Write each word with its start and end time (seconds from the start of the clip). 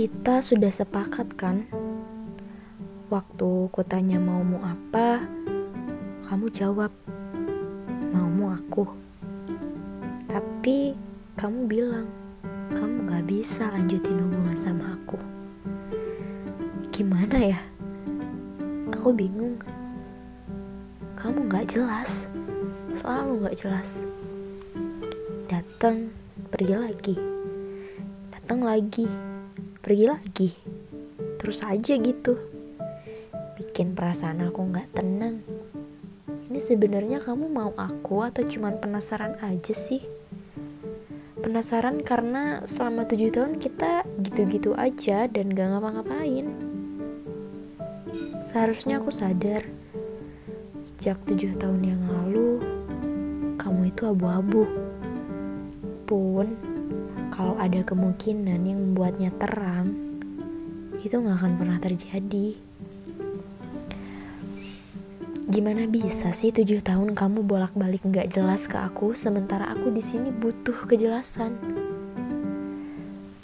Kita 0.00 0.40
sudah 0.40 0.72
sepakat 0.72 1.36
kan? 1.36 1.68
Waktu 3.12 3.68
ku 3.68 3.84
tanya 3.84 4.16
maumu 4.16 4.56
apa, 4.64 5.28
kamu 6.24 6.48
jawab, 6.56 6.88
maumu 8.08 8.48
aku. 8.48 8.88
Tapi 10.24 10.96
kamu 11.36 11.68
bilang, 11.68 12.08
kamu 12.72 13.12
gak 13.12 13.28
bisa 13.28 13.68
lanjutin 13.76 14.24
hubungan 14.24 14.56
sama 14.56 14.96
aku. 14.96 15.20
Gimana 16.88 17.52
ya? 17.52 17.60
Aku 18.96 19.12
bingung. 19.12 19.60
Kamu 21.20 21.44
gak 21.52 21.76
jelas, 21.76 22.24
selalu 22.96 23.52
gak 23.52 23.68
jelas. 23.68 24.00
Datang, 25.44 26.08
pergi 26.48 26.72
lagi. 26.72 27.16
Datang 28.32 28.64
lagi, 28.64 29.04
pergi 29.80 30.04
lagi. 30.06 30.50
Terus 31.40 31.64
aja 31.64 31.96
gitu. 31.96 32.36
Bikin 33.56 33.96
perasaan 33.96 34.44
aku 34.44 34.68
gak 34.72 34.92
tenang. 34.92 35.40
Ini 36.48 36.60
sebenarnya 36.60 37.24
kamu 37.24 37.48
mau 37.48 37.72
aku 37.76 38.20
atau 38.20 38.44
cuman 38.44 38.76
penasaran 38.76 39.40
aja 39.40 39.72
sih? 39.72 40.04
Penasaran 41.40 42.04
karena 42.04 42.60
selama 42.68 43.08
tujuh 43.08 43.32
tahun 43.32 43.56
kita 43.56 44.04
gitu-gitu 44.20 44.76
aja 44.76 45.24
dan 45.24 45.52
gak 45.56 45.72
ngapa-ngapain. 45.72 46.52
Seharusnya 48.44 49.00
aku 49.00 49.08
sadar, 49.08 49.64
sejak 50.76 51.16
tujuh 51.24 51.56
tahun 51.56 51.96
yang 51.96 52.02
lalu, 52.08 52.60
kamu 53.56 53.92
itu 53.92 54.02
abu-abu. 54.08 54.64
Pun, 56.04 56.69
kalau 57.30 57.56
ada 57.56 57.80
kemungkinan 57.86 58.60
yang 58.66 58.78
membuatnya 58.78 59.30
terang, 59.38 59.94
itu 61.00 61.14
gak 61.16 61.38
akan 61.40 61.54
pernah 61.56 61.78
terjadi. 61.80 62.58
Gimana 65.50 65.90
bisa 65.90 66.30
sih 66.30 66.54
tujuh 66.54 66.78
tahun 66.78 67.18
kamu 67.18 67.42
bolak-balik 67.42 68.06
nggak 68.06 68.30
jelas 68.30 68.70
ke 68.70 68.78
aku, 68.78 69.18
sementara 69.18 69.66
aku 69.66 69.90
di 69.90 69.98
sini 69.98 70.30
butuh 70.30 70.86
kejelasan. 70.86 71.58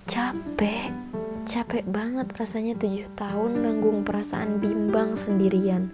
Capek, 0.06 0.94
capek 1.42 1.82
banget 1.90 2.30
rasanya 2.38 2.78
tujuh 2.78 3.10
tahun 3.18 3.66
nanggung 3.66 4.06
perasaan 4.06 4.62
bimbang 4.62 5.18
sendirian. 5.18 5.90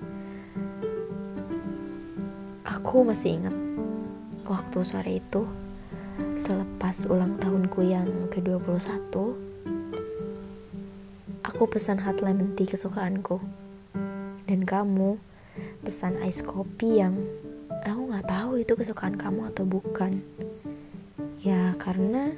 Aku 2.69 3.09
masih 3.09 3.41
ingat 3.41 3.57
waktu 4.45 4.85
sore 4.85 5.17
itu, 5.17 5.49
selepas 6.37 7.05
ulang 7.13 7.37
tahunku 7.37 7.85
yang 7.85 8.09
ke-21, 8.33 9.13
aku 11.45 11.63
pesan 11.69 12.01
hot 12.01 12.25
lemon 12.25 12.57
tea 12.57 12.69
kesukaanku. 12.69 13.37
Dan 14.49 14.65
kamu 14.65 15.17
pesan 15.85 16.21
ice 16.25 16.45
kopi 16.45 17.01
yang 17.01 17.17
aku 17.85 18.01
nggak 18.13 18.29
tahu 18.29 18.61
itu 18.61 18.73
kesukaan 18.77 19.17
kamu 19.17 19.49
atau 19.53 19.65
bukan. 19.65 20.21
Ya 21.41 21.77
karena 21.77 22.33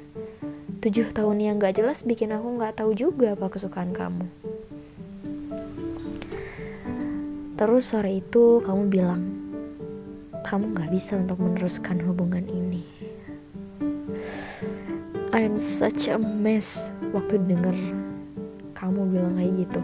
tujuh 0.83 1.11
tahun 1.15 1.37
yang 1.43 1.55
nggak 1.59 1.79
jelas 1.79 2.03
bikin 2.03 2.35
aku 2.35 2.55
nggak 2.55 2.79
tahu 2.79 2.91
juga 2.95 3.35
apa 3.35 3.47
kesukaan 3.51 3.91
kamu. 3.95 4.27
Terus 7.55 7.83
sore 7.87 8.19
itu 8.19 8.59
kamu 8.59 8.83
bilang 8.91 9.23
kamu 10.43 10.75
nggak 10.75 10.91
bisa 10.91 11.15
untuk 11.15 11.39
meneruskan 11.39 12.03
hubungan 12.03 12.43
ini 12.51 12.94
I'm 15.35 15.59
such 15.59 16.07
a 16.07 16.15
mess 16.15 16.95
waktu 17.11 17.43
denger 17.43 17.75
kamu 18.71 19.03
bilang 19.11 19.35
kayak 19.35 19.67
gitu 19.67 19.83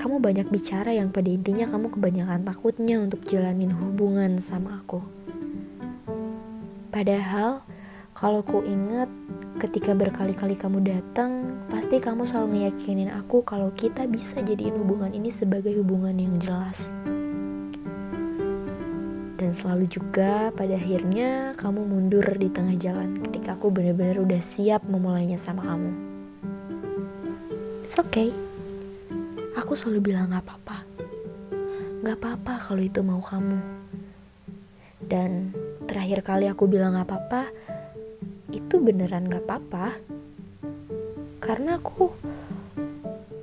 kamu 0.00 0.24
banyak 0.24 0.48
bicara 0.48 0.96
yang 0.96 1.12
pada 1.12 1.28
intinya 1.28 1.68
kamu 1.68 1.92
kebanyakan 1.92 2.48
takutnya 2.48 2.96
untuk 2.96 3.20
jalanin 3.28 3.68
hubungan 3.76 4.40
sama 4.40 4.80
aku. 4.80 5.04
Padahal, 6.88 7.60
kalau 8.16 8.40
ku 8.40 8.64
inget 8.64 9.12
ketika 9.60 9.92
berkali-kali 9.92 10.56
kamu 10.56 10.80
datang, 10.80 11.60
pasti 11.68 12.00
kamu 12.00 12.24
selalu 12.24 12.56
ngeyakinin 12.56 13.12
aku 13.12 13.44
kalau 13.44 13.68
kita 13.76 14.08
bisa 14.08 14.40
jadiin 14.40 14.80
hubungan 14.80 15.12
ini 15.12 15.28
sebagai 15.28 15.76
hubungan 15.76 16.16
yang 16.16 16.40
jelas. 16.40 16.94
Dan 19.38 19.54
selalu 19.54 19.86
juga 19.86 20.50
pada 20.50 20.74
akhirnya 20.74 21.54
kamu 21.54 21.86
mundur 21.86 22.26
di 22.34 22.50
tengah 22.50 22.74
jalan 22.74 23.22
ketika 23.30 23.54
aku 23.54 23.70
benar-benar 23.70 24.18
udah 24.18 24.42
siap 24.42 24.82
memulainya 24.90 25.38
sama 25.38 25.62
kamu. 25.62 25.94
It's 27.86 27.94
okay 27.96 28.34
aku 29.58 29.74
selalu 29.74 30.14
bilang 30.14 30.30
gak 30.30 30.46
apa-apa. 30.46 30.78
Gak 32.06 32.16
apa-apa 32.22 32.54
kalau 32.56 32.80
itu 32.80 33.02
mau 33.02 33.18
kamu. 33.18 33.58
Dan 35.02 35.52
terakhir 35.84 36.22
kali 36.22 36.46
aku 36.46 36.70
bilang 36.70 36.94
gak 36.94 37.10
apa-apa, 37.10 37.52
itu 38.54 38.78
beneran 38.78 39.26
gak 39.26 39.44
apa-apa. 39.44 39.98
Karena 41.42 41.76
aku, 41.76 42.14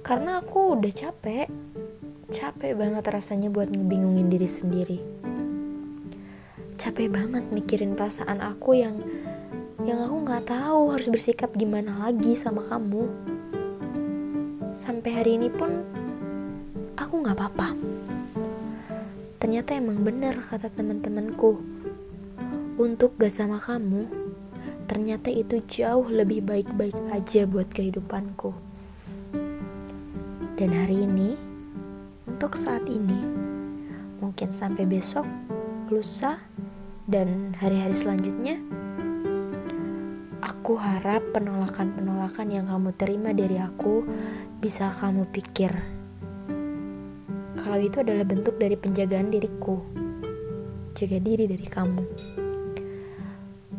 karena 0.02 0.40
aku 0.40 0.80
udah 0.80 0.94
capek. 0.96 1.52
Capek 2.32 2.74
banget 2.74 3.06
rasanya 3.06 3.54
buat 3.54 3.70
ngebingungin 3.70 4.26
diri 4.26 4.50
sendiri. 4.50 5.00
Capek 6.76 7.08
banget 7.08 7.44
mikirin 7.56 7.96
perasaan 7.96 8.44
aku 8.44 8.76
yang 8.76 9.00
yang 9.88 10.02
aku 10.02 10.28
nggak 10.28 10.50
tahu 10.50 10.92
harus 10.92 11.08
bersikap 11.08 11.56
gimana 11.56 11.96
lagi 12.04 12.36
sama 12.36 12.60
kamu. 12.68 13.08
Sampai 14.76 15.12
hari 15.16 15.40
ini 15.40 15.48
pun 15.48 15.72
aku 17.00 17.14
nggak 17.24 17.38
apa-apa. 17.38 17.76
Ternyata 19.40 19.78
emang 19.78 20.02
bener 20.02 20.42
kata 20.42 20.74
teman-temanku. 20.74 21.62
Untuk 22.76 23.16
gak 23.16 23.32
sama 23.32 23.56
kamu, 23.56 24.10
ternyata 24.90 25.32
itu 25.32 25.64
jauh 25.70 26.04
lebih 26.12 26.44
baik-baik 26.44 26.98
aja 27.14 27.48
buat 27.48 27.72
kehidupanku. 27.72 28.52
Dan 30.60 30.76
hari 30.76 31.08
ini, 31.08 31.40
untuk 32.28 32.58
saat 32.60 32.84
ini, 32.92 33.22
mungkin 34.20 34.52
sampai 34.52 34.84
besok, 34.84 35.24
lusa, 35.94 36.42
dan 37.06 37.54
hari-hari 37.58 37.98
selanjutnya, 37.98 38.58
aku 40.42 40.78
harap 40.78 41.22
penolakan-penolakan 41.34 42.48
yang 42.50 42.66
kamu 42.70 42.94
terima 42.98 43.34
dari 43.34 43.62
aku 43.62 44.06
bisa 44.62 44.90
kamu 44.90 45.30
pikir 45.30 45.74
kalau 47.66 47.82
itu 47.82 47.98
adalah 48.06 48.22
bentuk 48.30 48.62
dari 48.62 48.78
penjagaan 48.78 49.34
diriku. 49.34 49.82
Jaga 50.94 51.18
diri 51.18 51.50
dari 51.50 51.66
kamu. 51.66 52.04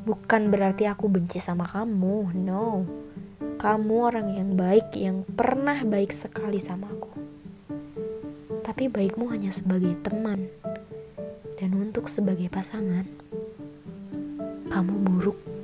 Bukan 0.02 0.42
berarti 0.50 0.90
aku 0.90 1.06
benci 1.06 1.38
sama 1.38 1.70
kamu, 1.70 2.34
no. 2.34 2.82
Kamu 3.62 3.94
orang 4.02 4.34
yang 4.34 4.58
baik, 4.58 4.90
yang 4.98 5.22
pernah 5.22 5.86
baik 5.86 6.10
sekali 6.10 6.58
sama 6.58 6.90
aku. 6.90 7.14
Tapi 8.66 8.90
baikmu 8.90 9.30
hanya 9.30 9.54
sebagai 9.54 9.94
teman. 10.02 10.50
Dan 11.56 11.72
untuk 11.80 12.04
sebagai 12.12 12.52
pasangan, 12.52 13.08
kamu 14.68 14.94
buruk. 15.08 15.55